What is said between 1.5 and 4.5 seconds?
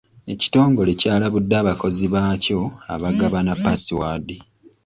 abakozi baakyo abagabana paasiwaadi.